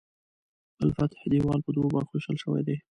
[0.77, 2.75] د الفتح دیوال په دوو برخو ویشل شوی دی.